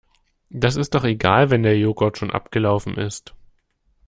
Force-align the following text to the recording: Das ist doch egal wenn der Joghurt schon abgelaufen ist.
Das 0.49 0.77
ist 0.77 0.95
doch 0.95 1.03
egal 1.03 1.51
wenn 1.51 1.61
der 1.61 1.77
Joghurt 1.77 2.17
schon 2.17 2.31
abgelaufen 2.31 2.95
ist. 2.97 3.35